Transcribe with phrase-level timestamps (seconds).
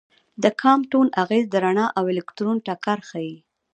[0.43, 3.35] د کامپټون اغېز د رڼا او الکترون ټکر ښيي.